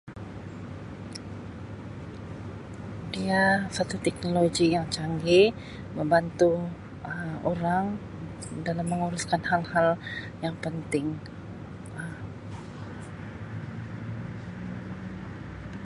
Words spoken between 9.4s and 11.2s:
hal-hal penting